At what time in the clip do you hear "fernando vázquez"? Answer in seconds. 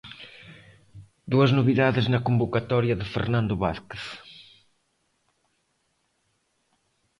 3.13-4.03